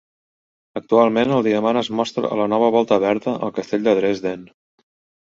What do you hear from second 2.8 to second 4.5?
Verda" al Castell de Dresden.